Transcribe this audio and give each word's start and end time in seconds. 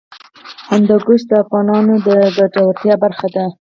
هندوکش 0.69 1.21
د 1.29 1.31
افغانانو 1.43 1.93
د 2.07 2.07
ګټورتیا 2.37 2.93
برخه 3.03 3.27
ده. 3.35 3.45